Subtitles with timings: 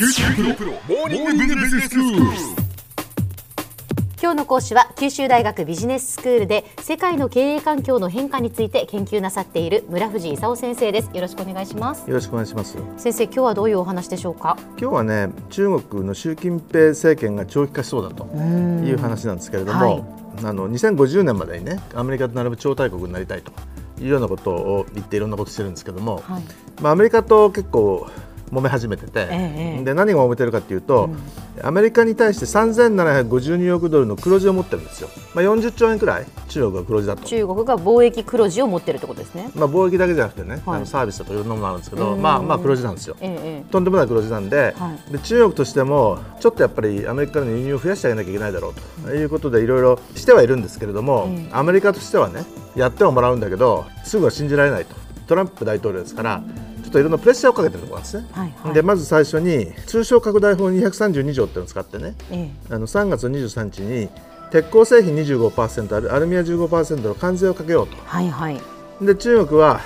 [0.00, 2.26] 九州大学モーニングビジネススクール。
[4.18, 11.10] 今日の講師は九州大学ビジネススクールで世界の経営環境の変化について研究なさっている村藤勲先生です。
[11.12, 12.08] よろしくお願いします。
[12.08, 12.78] よろしくお願いします。
[12.96, 14.56] 先生今日はどういうお話でしょうか？
[14.78, 20.02] 今日はね、中国の習近平政権が長期化しそうだという話なんですけれども、はい。
[20.46, 23.52] あの2050年までにね、アメリカと並ぶ超大国になりたいと
[24.00, 26.42] いうようなことを言っていろんなことしてるんですけども、はい。
[26.80, 28.08] まあアメリカと結構
[28.52, 31.10] 揉め始めてて、ええで何が揉めてるかっていうと、
[31.62, 35.08] アメリカに対して3752億ドルの黒字を持ってるんですよ。
[35.34, 37.24] まあ40兆円くらい中国が黒字だと。
[37.24, 39.50] 中国が貿易黒字を持ってるってことですね。
[39.54, 40.76] まあ貿易だけじゃなくてね、はい。
[40.76, 42.22] あのサービスとかいろんなものあるんですけど、うん。
[42.22, 43.16] まあまあ黒字なんですよ。
[43.20, 48.74] ええとんでもない黒字なんで,、はで中国としてもちょっとやっぱりアメリカの輸入を増やしてあげなきゃいけないだろう
[49.08, 49.14] と。
[49.14, 51.48] いうことでいろいろしてはいるんですけれども、ええ。
[51.52, 54.94] アメリカとしてはねやってはもらうんだけどすぐは信じられないと。
[55.26, 58.26] トランプ大統領ですからちょっといろんなプレッシャーをかけてるところなんですね。
[58.32, 58.74] はいはい。
[58.74, 62.74] でまず最初に通商拡大法232条っていうのを使ってねええ。
[62.74, 64.08] あの3月23日に
[64.50, 67.96] 鉄鋼製品25%アルアルミは15%の関税をかけようと。
[68.04, 68.60] はいはい。
[69.00, 69.80] で中国は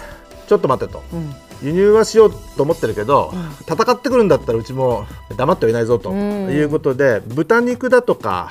[0.47, 3.33] ちょっと待てと、うん輸入はしようと思ってるけど、
[3.69, 6.51] 戦ってくるんだったらうちも黙ってはいないぞとうん。
[6.51, 8.51] いうことで、豚肉だとか、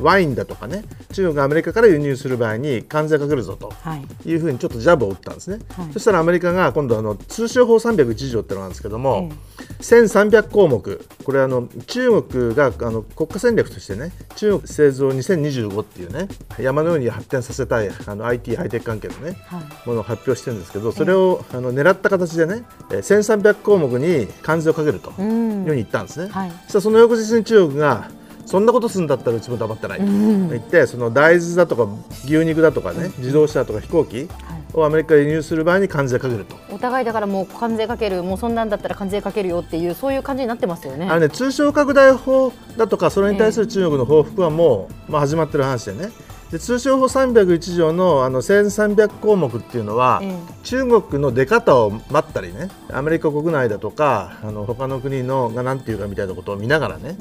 [0.00, 3.70] ワインだとかね中国がアメリカから輸入する場合に関税かけるぞと。
[3.70, 4.30] はい。
[4.30, 5.92] いうふうにちょっとジャブを打ったんですね、はい。
[5.92, 11.04] そしたらアメリカが今度あの通商法301条ってのがあるんですけども、え1300項目。
[11.24, 19.88] これあの中国があの国家戦略としてね中国製造2025っていうね山のように発展させたいあの IT ハイテク関係のね、はい。
[19.88, 26.50] ものを発表してるんですけどそれをあの狙った形でねえー1300項目に関税をかけるといううふうんに言ったんですね、はい。
[26.50, 28.10] そしたらその翌日に中国が
[28.46, 31.88] そんなことするんだったらうちも黙ってないと言ってその大豆だとか
[32.24, 34.28] 牛肉だとかね自動車だとか飛行機
[34.74, 36.56] をアメリカから輸入する場合に関税かけると。
[36.70, 41.08] お互いだからもう関税かけるもうそんなんだったら関税かけるよっていうそういう感じになってますよね。
[41.08, 46.10] あのね、通商拡大法だとかそれに対する中国の報復はもう、まあ、始まってる話でね
[46.54, 57.16] で通商法301条のあの1300項目っていうのは、え中国の出方を待ったりねアメリカ国内だとかあの他の国のが何ていうかみたいなことを見ながらね、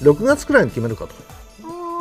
[0.00, 1.14] 6月くらいに決めるかと。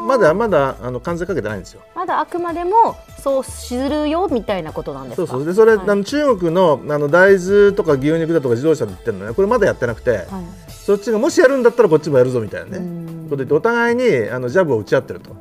[0.08, 1.82] まだまだあの関税かけてないんですよ。
[1.94, 5.28] まだあくまでもそうするよみたいなことなんですか？
[5.28, 5.46] そうそう。
[5.46, 5.88] でそれ、はい。
[5.88, 9.36] あの中国のあの大豆とか牛肉だとか自動車で言ってるのね。
[9.36, 10.28] これまだやってなくて、はい。
[10.72, 12.84] そっちがもしやるんだったらこっちもやるぞみたいなね。
[12.84, 13.30] ん。
[13.30, 15.36] こと言ってお互いにあのジャブを打ち合ってると。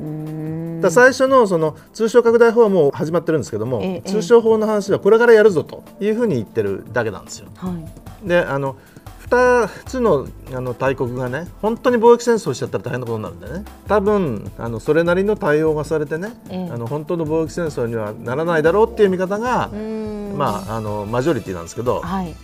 [0.83, 7.49] だ最初のその通商拡大法はもう始まってるんですけども、ええ通商法の話はこれからやるぞというふうに言ってるだけなんですよ。
[7.57, 7.71] は
[8.25, 8.29] い。
[8.29, 8.77] であの
[9.29, 13.65] 2つのあの大国がね本当に貿易戦争しちゃったら大変なことになるんでね。
[13.89, 16.71] 多分あのそれなりの対応がされてね、ええ。
[16.71, 19.69] あの本当の貿易戦争にはならないだろうっていう見方が、
[20.37, 22.35] まあ、あのマジョリティなんですけどはい。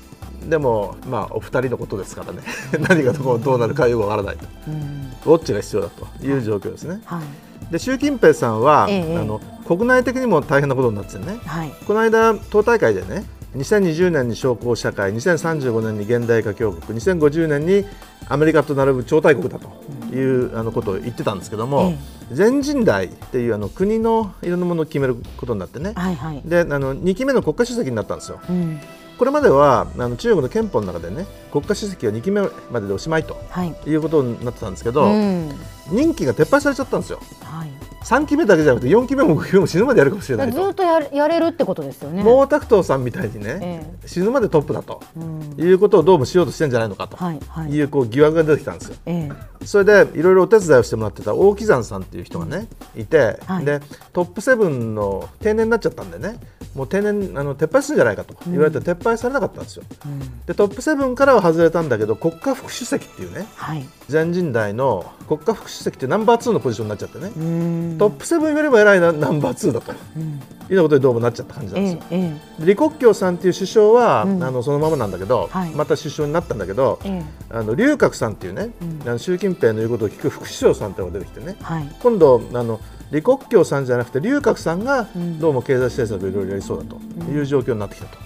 [0.48, 2.40] でも、まあ、お二人のことですからね。
[2.88, 4.46] 何がどうどうなるかよくわからないと。
[4.68, 5.12] うん。
[5.26, 7.00] ウォッチが必要だという状況ですね。
[7.04, 11.38] はいで習近平さんは、ええあの国内的にも大変なことになってるね。
[11.44, 13.24] はいこの間党大会でね
[13.54, 17.84] 2020年に小康社会2035年に現代化強国2050年に
[18.28, 19.68] アメリカと並ぶ超大国だと
[20.14, 21.94] いうあのことを言ってたんですけども、
[22.30, 28.40] 全人代っていうあの国のいろんなものを決めることになってねはいはいであの2期目の国家主席になったんですよ。
[28.48, 28.80] うん
[29.18, 32.40] これまではあの中国の憲法の中でね国家主席は2期目
[32.70, 33.74] まででおしまいとはい。
[33.86, 35.50] いうことになってたんですけど、うん。
[35.90, 37.20] 任期が撤廃されちゃったんですよ。
[37.42, 37.68] はい。
[38.04, 40.62] 3期目だけじゃなくて4期目も5期目も死ぬまでやるかもしれないと。
[40.64, 42.22] ずっとやるやれるってことですよね。
[42.22, 43.58] 毛沢東さんみたいにね、
[44.04, 45.54] え死ぬまでトップだとえうん。
[45.58, 47.70] いうことをどうもしようとしてんじゃないのかとはいはい。
[47.72, 48.96] いうこう疑惑が出てきたんですよ。
[49.06, 49.30] え
[49.64, 53.64] それでいろいろお手伝いをしてもらってた大木山さんっていう人がねいて、はい。
[53.64, 53.80] で
[54.12, 56.38] トップセブンの定年になっちゃったんでね
[56.78, 58.36] もう定年あの撤廃するんじゃないかと。
[58.46, 59.82] 言われて撤廃されなかったんですよ。
[59.90, 60.40] えうん。
[60.46, 63.48] でトップセブンからは外れたんだけど国家副主席っていうね。
[63.56, 63.84] はい。
[64.08, 67.96] 全人代の国家副主席ってナンバー2のポジションになっちゃってね、うん。
[67.98, 69.92] トップセブンよりも偉いなナンバー2だと。
[70.16, 70.22] うん。
[70.22, 72.02] いうようなことでどうもなっちゃった感じなんですよ。
[72.12, 74.44] えええ李克強さんっていう首相は、うん。
[74.44, 75.70] あのそのままなんだけど、はい。
[75.70, 77.22] また首相になったんだけど、ええ。
[77.50, 79.02] あの劉鶴さんっていうね、うん。
[79.04, 81.56] あの習近平の言うことを聞く副首相さんっていうのが出てきてね。
[81.60, 81.96] はい。
[82.00, 85.38] 今度あの李克強さんじゃなくて劉鶴さんがうん。
[85.38, 86.96] どうも経済政策をいろいろやりそうだと。
[87.30, 88.18] いう状況になってきたと。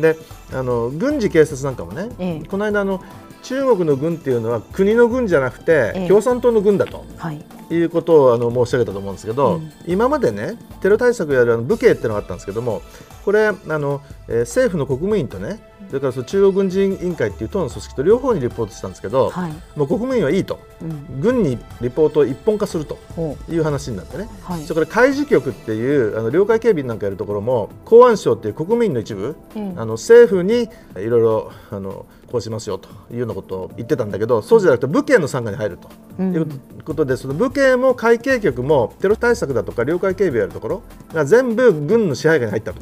[0.00, 0.16] で
[0.52, 2.46] あの軍事警察なんかもね、ええ。
[2.46, 3.02] この間あの
[3.42, 6.08] 中国の軍っていうのは国の軍じゃなくて、ええ。
[6.08, 7.04] 共産党の軍だと。
[7.16, 7.44] はい。
[7.70, 9.72] いうことをあの申し上げたと思うんですけど、うん。
[9.86, 12.82] 今までねテロ対策をやるあの武警っていうのがあったんですけども
[13.24, 19.52] これあの、えー政府の国務院とねそれからその中央軍事委員会っていう党の組織と両方にリポートしたんですけど、はい。
[19.74, 21.20] もう国民はいいと、うん。
[21.20, 24.62] 軍にリポートを一本化するとほいう話になってね、はい。
[24.64, 35.88] それから海事局っていうあの領海警備なんかやるところも公安省っていう国民の一部、うんあの政府にいろいろあのこうしますよというようなことを言ってたんだけどそうじゃなくて武警の傘下に入ると、
[36.18, 36.34] うん。
[36.34, 36.46] いう
[36.84, 40.82] ことでその武警も海警局もテロ対策だとか領海警備をやるところ
[41.12, 42.80] が全部軍の支配下に入ったと。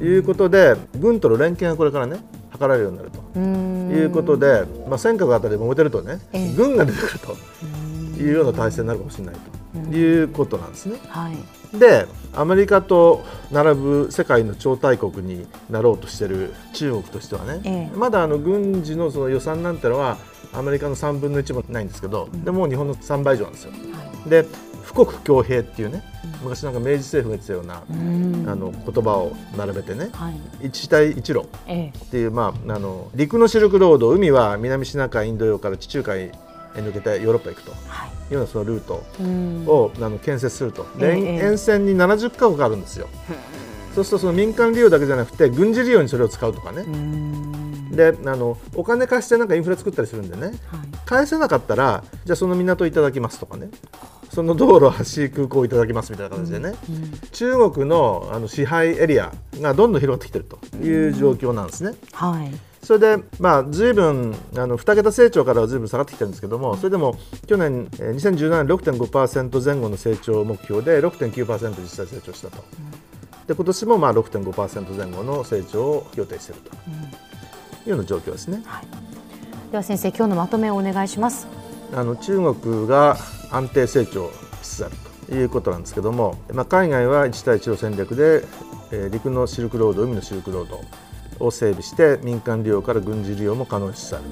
[0.00, 2.16] いうことで軍との連携がこれからね
[2.52, 3.38] 図られるようになると。
[3.38, 6.54] いうことで、まあ、尖閣あたりで揉めてるとね、ええ。
[6.54, 7.36] 軍が出てくると
[8.20, 9.34] いうような体制になるかもしれない
[9.90, 10.98] ということなんですね。
[11.08, 11.78] はい。
[11.78, 17.96] でアメリカと並ぶ世界の超大国になろうとしている中国としてはね、ええ。
[17.96, 20.18] まだあの軍事のその予算なんてのは
[20.52, 23.72] アメリカの3分の1もないんですけど、でもう日本の3倍以上なんですよ。
[24.28, 24.46] で
[24.86, 26.02] 富国強兵っていうね
[26.42, 28.48] 昔なんか明治政府が言ってたような、うん。
[28.48, 30.66] あの言葉を並べてねはい。
[30.66, 36.30] 一帯一路ええっていう、まあ、あの陸のシルクロード海は南シナ海インド洋から地中海へ
[36.76, 37.72] 抜けてヨーロッパへ行くと。
[37.86, 38.08] はい。
[38.08, 39.66] いうようなそのルートうん。
[39.66, 41.06] を、あの建設すると、ええ。
[41.16, 43.08] 連ええ沿線に70カ国あるんですよ。
[43.94, 46.82] そうするとその民間利用だけじゃなくて軍事利用にそれを使うとかね。
[46.82, 47.90] う、ん。
[47.94, 50.46] であのお金貸してなんかインフラ作ったりするんでね。
[50.46, 50.52] はい。
[51.04, 53.68] 返せなかったらじゃあその港いただきますとかね
[54.32, 56.72] その道路橋空港いただきますみたいな形でね、
[57.32, 59.30] 中国のあの支配エリア
[59.60, 61.94] がどんどん広がってきてるという状況なんですね。
[62.12, 62.50] はい。
[62.82, 72.64] それで、まあ、ずいぶんあの2桁成長からはずいぶん下がってきてるんですけどもそれでも去年えー2017年6.5%前後の成長目標で6.9%実際成長したと、
[73.46, 76.70] で今年もまあ6.5%前後の成長を予定していると。
[77.84, 78.62] いうような状況ですね。
[79.72, 81.46] では先生今日のまとめをお願いします。
[81.94, 83.16] あの中国が
[83.52, 84.30] 安定成長
[84.62, 84.96] しつつある
[85.28, 88.44] ということなんですけども、まあ、海外は一帯一路戦略で、
[88.90, 90.80] えー陸のシルクロード海のシルクロード
[91.40, 94.24] を整備して民間利用から軍事利用も可能にしつつある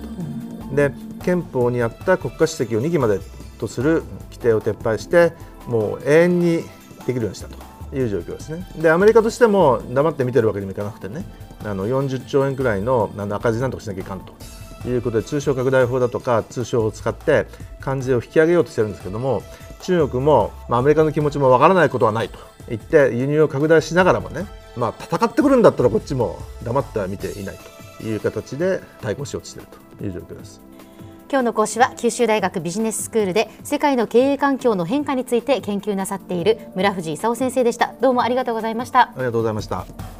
[0.68, 0.92] と、で
[1.24, 3.20] 憲法にあった国家主席を2期まで
[3.58, 5.32] とする規定を撤廃して
[5.66, 6.64] もう永遠に
[7.06, 8.66] できるようにしたという状況ですね。
[8.76, 11.24] でアメリカとしても黙って見てるわけにもいかなくてね
[11.64, 14.32] あの40兆円くらいのあの赤字なんとかしなきゃいかんと
[14.88, 17.46] いうことで通商拡大法だとか通商法を使って
[17.80, 19.42] 関税を引き上げようとしてるんですけども
[19.82, 22.38] 中国も、まあ、アメリカの気持ちもわからないことはないと
[22.68, 24.46] 言って輸入を拡大しながらもね、
[24.76, 27.58] まあ、戦ってくるんだったらこっちも黙っては見ていない
[27.98, 29.68] という形で対抗しようとしている
[29.98, 30.60] という状況です。
[31.30, 40.19] 今日の講師は九州大学ビジネススクールで世界の経営環境の変化について研究なさっている村藤勲先生でしたどうもありがとうございましたありがとうございました。